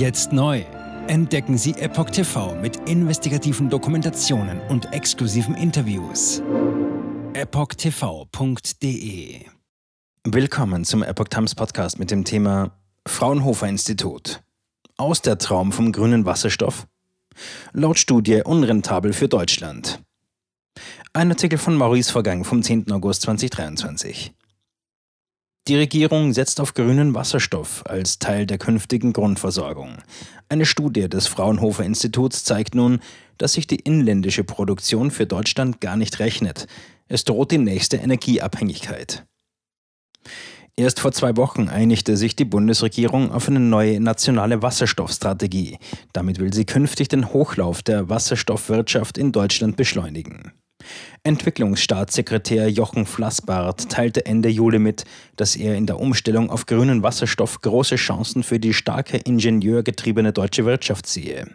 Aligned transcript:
Jetzt 0.00 0.32
neu. 0.32 0.64
Entdecken 1.08 1.58
Sie 1.58 1.72
Epoch 1.72 2.08
TV 2.08 2.54
mit 2.54 2.88
investigativen 2.88 3.68
Dokumentationen 3.68 4.58
und 4.70 4.94
exklusiven 4.94 5.54
Interviews. 5.54 6.42
EpochTV.de 7.34 8.70
Willkommen 10.24 10.86
zum 10.86 11.02
Epoch 11.02 11.28
Times 11.28 11.54
Podcast 11.54 11.98
mit 11.98 12.10
dem 12.10 12.24
Thema 12.24 12.70
Fraunhofer 13.06 13.68
Institut. 13.68 14.42
Aus 14.96 15.20
der 15.20 15.36
Traum 15.36 15.70
vom 15.70 15.92
grünen 15.92 16.24
Wasserstoff? 16.24 16.86
Laut 17.74 17.98
Studie 17.98 18.40
unrentabel 18.42 19.12
für 19.12 19.28
Deutschland. 19.28 20.00
Ein 21.12 21.30
Artikel 21.30 21.58
von 21.58 21.76
Maurice 21.76 22.10
Vergang 22.10 22.44
vom 22.44 22.62
10. 22.62 22.90
August 22.90 23.20
2023. 23.20 24.32
Die 25.68 25.76
Regierung 25.76 26.32
setzt 26.32 26.60
auf 26.60 26.74
grünen 26.74 27.14
Wasserstoff 27.14 27.82
als 27.86 28.18
Teil 28.18 28.46
der 28.46 28.58
künftigen 28.58 29.12
Grundversorgung. 29.12 29.98
Eine 30.48 30.66
Studie 30.66 31.08
des 31.08 31.26
Fraunhofer 31.26 31.84
Instituts 31.84 32.44
zeigt 32.44 32.74
nun, 32.74 33.00
dass 33.38 33.52
sich 33.52 33.66
die 33.66 33.76
inländische 33.76 34.42
Produktion 34.42 35.10
für 35.10 35.26
Deutschland 35.26 35.80
gar 35.80 35.96
nicht 35.96 36.18
rechnet. 36.18 36.66
Es 37.08 37.24
droht 37.24 37.50
die 37.52 37.58
nächste 37.58 37.98
Energieabhängigkeit. 37.98 39.24
Erst 40.76 41.00
vor 41.00 41.12
zwei 41.12 41.36
Wochen 41.36 41.68
einigte 41.68 42.16
sich 42.16 42.36
die 42.36 42.46
Bundesregierung 42.46 43.32
auf 43.32 43.48
eine 43.48 43.60
neue 43.60 44.00
nationale 44.00 44.62
Wasserstoffstrategie. 44.62 45.78
Damit 46.14 46.38
will 46.38 46.54
sie 46.54 46.64
künftig 46.64 47.08
den 47.08 47.32
Hochlauf 47.32 47.82
der 47.82 48.08
Wasserstoffwirtschaft 48.08 49.18
in 49.18 49.30
Deutschland 49.30 49.76
beschleunigen. 49.76 50.52
Entwicklungsstaatssekretär 51.22 52.70
Jochen 52.70 53.04
Flassbart 53.04 53.90
teilte 53.90 54.24
Ende 54.24 54.48
Juli 54.48 54.78
mit, 54.78 55.04
dass 55.36 55.56
er 55.56 55.76
in 55.76 55.86
der 55.86 56.00
Umstellung 56.00 56.50
auf 56.50 56.66
grünen 56.66 57.02
Wasserstoff 57.02 57.60
große 57.60 57.96
Chancen 57.96 58.42
für 58.42 58.58
die 58.58 58.72
starke 58.72 59.18
ingenieurgetriebene 59.18 60.32
deutsche 60.32 60.64
Wirtschaft 60.64 61.06
sehe. 61.06 61.46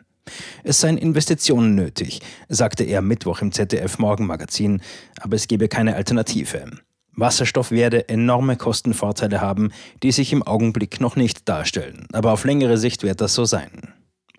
Es 0.64 0.82
seien 0.82 0.98
Investitionen 0.98 1.76
nötig, 1.76 2.20
sagte 2.50 2.84
er 2.84 3.02
Mittwoch 3.02 3.42
im 3.42 3.52
ZDF 3.52 4.00
Morgenmagazin, 4.00 4.82
aber 5.20 5.36
es 5.36 5.48
gebe 5.48 5.68
keine 5.68 5.96
Alternative. 5.96 6.72
Wasserstoff 7.16 7.72
werde 7.72 8.10
enorme 8.10 8.58
Kostenvorteile 8.58 9.42
haben, 9.42 9.72
die 10.04 10.12
sich 10.12 10.34
im 10.34 10.44
Augenblick 10.44 11.00
noch 11.00 11.16
nicht 11.16 11.48
darstellen, 11.48 12.08
aber 12.12 12.34
auf 12.34 12.44
längere 12.44 12.78
Sicht 12.78 13.04
wird 13.04 13.22
das 13.22 13.34
so 13.34 13.46
sein. 13.46 13.95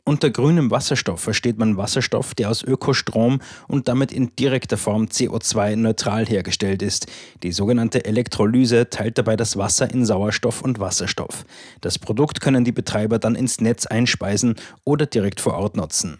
Unter 0.09 0.31
grünem 0.31 0.71
Wasserstoff 0.71 1.21
versteht 1.21 1.59
man 1.59 1.77
Wasserstoff, 1.77 2.33
der 2.33 2.49
aus 2.49 2.62
Ökostrom 2.62 3.41
und 3.67 3.89
damit 3.89 4.12
in 4.12 4.37
direkter 4.37 4.77
Form 4.77 5.07
CO2-neutral 5.07 6.25
hergestellt 6.27 6.81
ist. 6.81 7.09
Die 7.43 7.51
sogenannte 7.51 8.05
Elektrolyse 8.05 8.89
teilt 8.89 9.19
dabei 9.19 9.34
das 9.34 9.57
Wasser 9.57 9.91
in 9.91 10.07
Sauerstoff 10.07 10.62
und 10.62 10.79
Wasserstoff. 10.79 11.45
Das 11.81 11.99
Produkt 11.99 12.41
können 12.41 12.65
die 12.65 12.71
Betreiber 12.71 13.19
dann 13.19 13.34
ins 13.34 13.61
Netz 13.61 13.84
einspeisen 13.84 14.55
oder 14.84 15.07
direkt 15.07 15.41
vor 15.41 15.55
Ort 15.55 15.77
nutzen. 15.77 16.19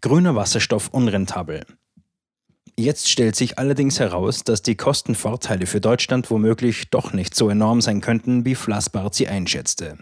Grüner 0.00 0.34
Wasserstoff 0.34 0.88
unrentabel. 0.88 1.66
Jetzt 2.78 3.10
stellt 3.10 3.36
sich 3.36 3.58
allerdings 3.58 4.00
heraus, 4.00 4.44
dass 4.44 4.62
die 4.62 4.76
Kostenvorteile 4.76 5.66
für 5.66 5.82
Deutschland 5.82 6.30
womöglich 6.30 6.88
doch 6.88 7.12
nicht 7.12 7.34
so 7.34 7.50
enorm 7.50 7.82
sein 7.82 8.00
könnten, 8.00 8.46
wie 8.46 8.54
Flassbart 8.54 9.14
sie 9.14 9.28
einschätzte. 9.28 9.98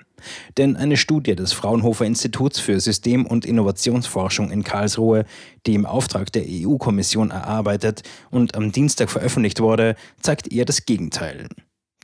Denn 0.57 0.77
eine 0.77 0.97
Studie 0.97 1.35
des 1.35 1.53
Fraunhofer 1.53 2.05
Instituts 2.07 2.61
für 2.61 2.81
System- 2.81 3.27
und 3.27 3.45
Innovationsforschung 3.45 4.51
in 4.51 4.65
Karlsruhe, 4.65 5.25
die 5.67 5.75
im 5.75 5.87
Auftrag 5.87 6.33
der 6.33 6.45
EU-Kommission 6.47 7.31
erarbeitet 7.31 8.03
und 8.31 8.55
am 8.55 8.73
Dienstag 8.73 9.11
veröffentlicht 9.11 9.61
wurde, 9.61 9.97
zeigt 10.21 10.53
eher 10.53 10.65
das 10.65 10.87
Gegenteil. 10.87 11.49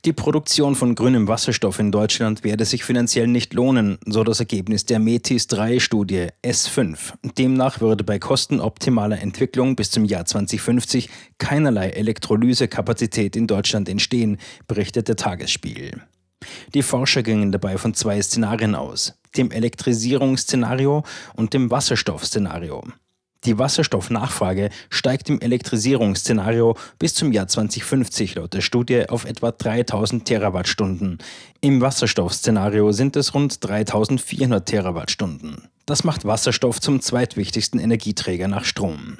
Die 0.03 0.13
Produktion 0.13 0.73
von 0.73 0.95
grünem 0.95 1.27
Wasserstoff 1.27 1.77
in 1.77 1.91
Deutschland 1.91 2.43
werde 2.43 2.65
sich 2.65 2.83
finanziell 2.83 3.27
nicht 3.27 3.53
lohnen, 3.53 3.99
so 4.03 4.23
das 4.23 4.39
Ergebnis 4.39 4.83
der 4.87 4.99
METIS-3-Studie 4.99 6.29
S5. 6.43 7.13
Demnach 7.37 7.81
würde 7.81 8.03
bei 8.03 8.17
kostenoptimaler 8.17 9.21
Entwicklung 9.21 9.75
bis 9.75 9.91
zum 9.91 10.05
Jahr 10.05 10.25
2050 10.25 11.07
keinerlei 11.37 11.89
Elektrolysekapazität 11.89 13.35
in 13.35 13.45
Deutschland 13.45 13.89
entstehen, 13.89 14.39
berichtet 14.67 15.07
der 15.07 15.17
Tagesspiegel. 15.17 16.01
Die 16.73 16.83
Forscher 16.83 17.23
gingen 17.23 17.51
dabei 17.51 17.77
von 17.77 17.93
zwei 17.93 18.21
Szenarien 18.21 18.75
aus, 18.75 19.13
dem 19.37 19.51
Elektrisierungsszenario 19.51 21.03
und 21.35 21.53
dem 21.53 21.71
Wasserstoffszenario. 21.71 22.83
Die 23.43 23.57
Wasserstoffnachfrage 23.57 24.69
steigt 24.91 25.29
im 25.29 25.41
Elektrisierungsszenario 25.41 26.77
bis 26.99 27.15
zum 27.15 27.31
Jahr 27.31 27.47
2050 27.47 28.35
laut 28.35 28.53
der 28.53 28.61
Studie 28.61 29.09
auf 29.09 29.25
etwa 29.25 29.51
3000 29.51 30.25
Terawattstunden. 30.25 31.17
Im 31.59 31.81
Wasserstoffszenario 31.81 32.91
sind 32.91 33.15
es 33.15 33.33
rund 33.33 33.63
3400 33.67 34.63
Terawattstunden. 34.63 35.67
Das 35.87 36.03
macht 36.03 36.23
Wasserstoff 36.23 36.79
zum 36.79 37.01
zweitwichtigsten 37.01 37.79
Energieträger 37.79 38.47
nach 38.47 38.63
Strom. 38.63 39.17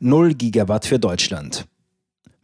0 0.00 0.34
Gigawatt 0.34 0.86
für 0.86 0.98
Deutschland. 0.98 1.66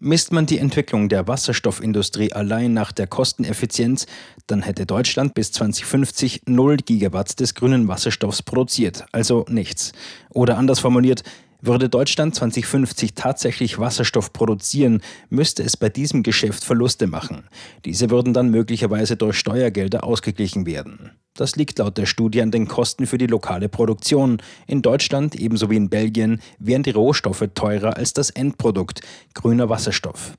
Misst 0.03 0.33
man 0.33 0.47
die 0.47 0.57
Entwicklung 0.57 1.11
der 1.11 1.29
Wasserstoffindustrie 1.29 2.33
allein 2.33 2.73
nach 2.73 2.91
der 2.91 3.07
Kosteneffizienz, 3.07 4.07
dann 4.47 4.63
hätte 4.63 4.87
Deutschland 4.87 5.35
bis 5.35 5.53
2050 5.53 6.45
0 6.47 6.79
Gigawatt 6.79 7.39
des 7.39 7.55
grünen 7.55 7.87
Wasserstoffs 7.87 8.43
produziert, 8.43 9.05
also 9.13 9.45
nichts. 9.51 9.93
Oder 10.31 10.57
anders 10.57 10.81
formuliert, 10.81 11.23
würde 11.61 11.91
Deutschland 11.91 12.35
2050 12.35 13.13
tatsächlich 13.15 13.79
Wasserstoff 13.79 14.33
produzieren, 14.33 15.03
müsste 15.29 15.63
es 15.63 15.77
bei 15.77 15.91
diesem 15.91 16.23
Geschäft 16.23 16.65
Verluste 16.65 17.07
machen. 17.07 17.45
Diese 17.85 18.09
würden 18.09 18.33
dann 18.33 18.51
möglicherweise 18.51 19.17
durch 19.17 19.39
Steuergelder 19.39 20.03
ausgeglichen 20.03 20.65
werden. 20.65 21.11
Das 21.41 21.57
liegt 21.57 21.79
laut 21.79 21.97
der 21.97 22.05
Studie 22.05 22.43
an 22.43 22.51
den 22.51 22.69
Kosten 22.69 23.07
für 23.07 23.17
die 23.17 23.27
lokale 23.27 23.71
Produktion. 23.71 24.43
In 24.67 24.83
Deutschland 24.83 25.35
ebenso 25.35 25.71
wie 25.71 25.77
in 25.77 25.89
Belgien 25.89 26.43
wären 26.59 26.83
die 26.83 26.91
Rohstoffe 26.91 27.49
teurer 27.55 27.97
als 27.97 28.13
das 28.13 28.29
Endprodukt, 28.29 29.01
grüner 29.33 29.71
Wasserstoff. 29.71 30.35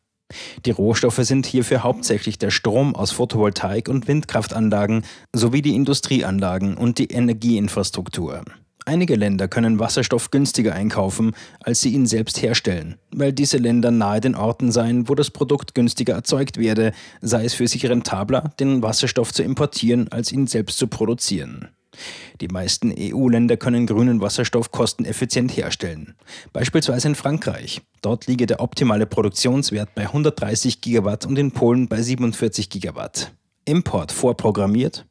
Die 0.63 0.69
Rohstoffe 0.69 1.17
sind 1.23 1.47
hierfür 1.47 1.81
hauptsächlich 1.81 2.37
der 2.37 2.51
Strom 2.51 2.95
aus 2.95 3.11
Photovoltaik- 3.11 3.89
und 3.89 4.07
Windkraftanlagen 4.07 5.03
sowie 5.33 5.63
die 5.63 5.73
Industrieanlagen 5.73 6.77
und 6.77 6.99
die 6.99 7.07
Energieinfrastruktur. 7.07 8.43
Einige 8.85 9.15
Länder 9.15 9.47
können 9.47 9.79
Wasserstoff 9.79 10.31
günstiger 10.31 10.73
einkaufen, 10.73 11.33
als 11.59 11.81
sie 11.81 11.93
ihn 11.93 12.07
selbst 12.07 12.41
herstellen, 12.41 12.95
weil 13.13 13.31
diese 13.31 13.57
Länder 13.57 13.91
nahe 13.91 14.21
den 14.21 14.35
Orten 14.35 14.71
seien, 14.71 15.07
wo 15.07 15.13
das 15.13 15.29
Produkt 15.29 15.75
günstiger 15.75 16.15
erzeugt 16.15 16.57
werde, 16.57 16.91
sei 17.21 17.45
es 17.45 17.53
für 17.53 17.67
sich 17.67 17.85
rentabler, 17.85 18.51
den 18.59 18.81
Wasserstoff 18.81 19.33
zu 19.33 19.43
importieren, 19.43 20.07
als 20.11 20.31
ihn 20.31 20.47
selbst 20.47 20.79
zu 20.79 20.87
produzieren. 20.87 21.69
Die 22.39 22.47
meisten 22.47 22.93
EU-Länder 22.97 23.57
können 23.57 23.85
grünen 23.85 24.21
Wasserstoff 24.21 24.71
kosteneffizient 24.71 25.55
herstellen. 25.55 26.15
Beispielsweise 26.53 27.09
in 27.09 27.15
Frankreich. 27.15 27.81
Dort 28.01 28.27
liege 28.27 28.47
der 28.47 28.61
optimale 28.61 29.05
Produktionswert 29.05 29.93
bei 29.93 30.03
130 30.03 30.81
Gigawatt 30.81 31.25
und 31.25 31.37
in 31.37 31.51
Polen 31.51 31.87
bei 31.87 32.01
47 32.01 32.69
Gigawatt. 32.69 33.33
Import 33.65 34.11
vorprogrammiert, 34.11 35.05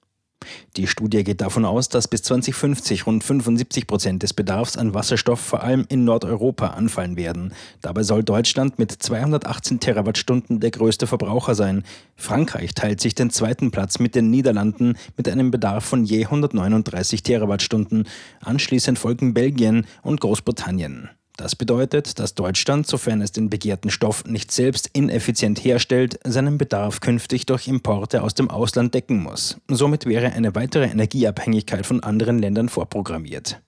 die 0.77 0.87
Studie 0.87 1.25
geht 1.25 1.41
davon 1.41 1.65
aus, 1.65 1.89
dass 1.89 2.09
bis 2.09 2.23
2050 2.23 3.07
rund 3.07 3.25
75 3.25 3.87
Prozent 3.87 4.23
des 4.23 4.33
Bedarfs 4.33 4.77
an 4.77 4.95
Wasserstoff 4.95 5.41
vor 5.41 5.63
allem 5.63 5.85
in 5.89 6.05
Nordeuropa 6.05 6.69
anfallen 6.69 7.17
werden. 7.17 7.53
Dabei 7.83 8.03
soll 8.03 8.23
Deutschland 8.23 8.79
mit 8.79 8.91
218 8.91 9.81
Terawattstunden 9.81 10.61
der 10.61 10.71
größte 10.71 11.07
Verbraucher 11.07 11.55
sein. 11.55 11.85
Frankreich 12.17 12.75
teilt 12.75 13.01
sich 13.01 13.15
den 13.15 13.31
zweiten 13.31 13.71
Platz 13.71 13.99
mit 13.99 14.15
den 14.15 14.31
Niederlanden 14.31 14.97
mit 15.17 15.29
einem 15.29 15.51
Bedarf 15.51 15.85
von 15.85 16.05
je 16.05 16.25
139 16.25 17.23
Terawattstunden. 17.23 18.09
Anschließend 18.41 18.99
folgen 18.99 19.35
Belgien 19.35 19.87
und 20.03 20.21
Großbritannien. 20.21 21.11
Das 21.41 21.57
bedeutet, 21.57 22.19
dass 22.19 22.35
Deutschland, 22.35 22.87
sofern 22.87 23.23
es 23.23 23.33
den 23.33 23.49
begehrten 23.49 23.91
Stoff 23.91 24.27
nicht 24.27 24.53
selbst 24.53 24.91
ineffizient 24.93 25.65
herstellt, 25.65 26.21
seinen 26.23 26.59
Bedarf 26.59 27.01
künftig 27.01 27.47
durch 27.47 27.67
Importe 27.67 28.23
aus 28.23 28.35
dem 28.35 28.51
Ausland 28.51 28.93
decken 28.93 29.23
muss. 29.23 29.57
Somit 29.67 30.05
wäre 30.05 30.35
eine 30.35 30.55
weitere 30.55 30.85
Energieabhängigkeit 30.85 31.87
von 31.87 32.03
anderen 32.03 32.41
Ländern 32.41 32.69
vorprogrammiert. 32.69 33.63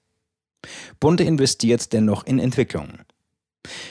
Bunde 1.00 1.24
investiert 1.24 1.94
dennoch 1.94 2.26
in 2.26 2.38
Entwicklung. 2.38 2.98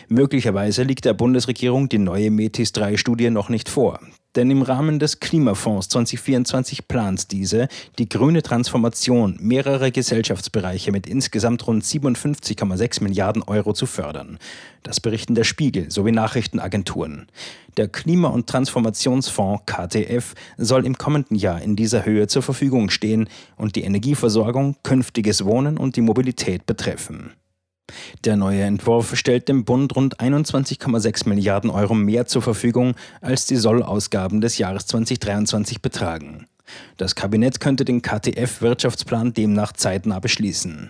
Möglicherweise 0.09 0.83
liegt 0.83 1.05
der 1.05 1.15
Bundesregierung 1.15 1.89
die 1.89 1.97
neue 1.97 2.29
Metis-3-Studie 2.29 3.31
noch 3.31 3.49
nicht 3.49 3.67
vor. 3.67 3.99
Denn 4.35 4.49
im 4.49 4.61
Rahmen 4.61 4.97
des 4.97 5.19
Klimafonds 5.19 5.89
2024 5.89 6.87
plant 6.87 7.31
diese, 7.31 7.67
die 7.99 8.07
grüne 8.07 8.41
Transformation 8.41 9.37
mehrerer 9.41 9.91
Gesellschaftsbereiche 9.91 10.93
mit 10.93 11.05
insgesamt 11.05 11.67
rund 11.67 11.83
57,6 11.83 13.03
Milliarden 13.03 13.43
Euro 13.43 13.73
zu 13.73 13.85
fördern. 13.85 14.39
Das 14.83 15.01
berichten 15.01 15.35
der 15.35 15.43
Spiegel 15.43 15.91
sowie 15.91 16.13
Nachrichtenagenturen. 16.13 17.27
Der 17.75 17.89
Klima- 17.89 18.29
und 18.29 18.47
Transformationsfonds 18.47 19.63
KTF 19.65 20.33
soll 20.57 20.85
im 20.85 20.97
kommenden 20.97 21.35
Jahr 21.35 21.61
in 21.61 21.75
dieser 21.75 22.05
Höhe 22.05 22.27
zur 22.27 22.41
Verfügung 22.41 22.89
stehen 22.89 23.27
und 23.57 23.75
die 23.75 23.83
Energieversorgung, 23.83 24.77
künftiges 24.83 25.43
Wohnen 25.43 25.77
und 25.77 25.97
die 25.97 26.01
Mobilität 26.01 26.65
betreffen. 26.65 27.33
Der 28.25 28.35
neue 28.35 28.61
Entwurf 28.61 29.15
stellt 29.15 29.47
dem 29.47 29.65
Bund 29.65 29.95
rund 29.95 30.19
21,6 30.19 31.27
Milliarden 31.27 31.69
Euro 31.69 31.93
mehr 31.93 32.25
zur 32.25 32.41
Verfügung, 32.41 32.95
als 33.21 33.45
die 33.45 33.55
Sollausgaben 33.55 34.41
des 34.41 34.57
Jahres 34.57 34.87
2023 34.87 35.81
betragen. 35.81 36.47
Das 36.97 37.15
Kabinett 37.15 37.59
könnte 37.59 37.85
den 37.85 38.01
KTF-Wirtschaftsplan 38.01 39.33
demnach 39.33 39.73
zeitnah 39.73 40.19
beschließen. 40.19 40.89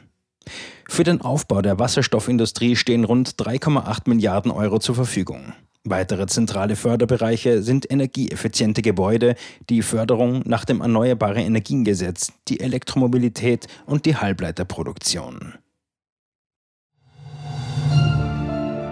Für 0.87 1.03
den 1.03 1.21
Aufbau 1.21 1.61
der 1.61 1.79
Wasserstoffindustrie 1.79 2.75
stehen 2.75 3.05
rund 3.05 3.35
3,8 3.35 4.09
Milliarden 4.09 4.51
Euro 4.51 4.79
zur 4.79 4.95
Verfügung. 4.95 5.53
Weitere 5.83 6.27
zentrale 6.27 6.75
Förderbereiche 6.75 7.63
sind 7.63 7.89
energieeffiziente 7.89 8.83
Gebäude, 8.83 9.35
die 9.69 9.81
Förderung 9.81 10.43
nach 10.45 10.63
dem 10.63 10.81
Erneuerbare 10.81 11.41
Energiengesetz, 11.41 12.33
die 12.47 12.59
Elektromobilität 12.59 13.67
und 13.87 14.05
die 14.05 14.15
Halbleiterproduktion. 14.15 15.53